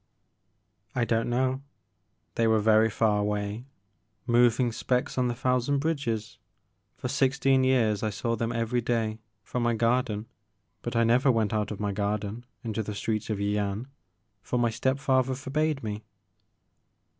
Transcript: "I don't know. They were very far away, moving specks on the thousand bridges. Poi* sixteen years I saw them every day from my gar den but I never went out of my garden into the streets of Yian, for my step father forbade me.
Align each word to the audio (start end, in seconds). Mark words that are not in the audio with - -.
"I 0.95 1.05
don't 1.05 1.29
know. 1.29 1.61
They 2.33 2.47
were 2.47 2.57
very 2.59 2.89
far 2.89 3.19
away, 3.19 3.65
moving 4.25 4.71
specks 4.71 5.15
on 5.15 5.27
the 5.27 5.35
thousand 5.35 5.77
bridges. 5.77 6.39
Poi* 6.97 7.07
sixteen 7.07 7.63
years 7.63 8.01
I 8.01 8.09
saw 8.09 8.35
them 8.35 8.51
every 8.51 8.81
day 8.81 9.19
from 9.43 9.61
my 9.61 9.75
gar 9.75 10.01
den 10.01 10.25
but 10.81 10.95
I 10.95 11.03
never 11.03 11.31
went 11.31 11.53
out 11.53 11.69
of 11.69 11.79
my 11.79 11.91
garden 11.91 12.47
into 12.63 12.81
the 12.81 12.95
streets 12.95 13.29
of 13.29 13.37
Yian, 13.37 13.89
for 14.41 14.57
my 14.57 14.71
step 14.71 14.97
father 14.97 15.35
forbade 15.35 15.83
me. 15.83 16.03